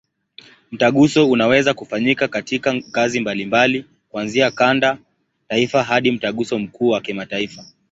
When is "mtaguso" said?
0.71-1.29, 6.11-6.59